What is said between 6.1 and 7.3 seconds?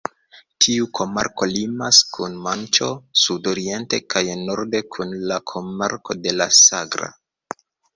de la Sagra.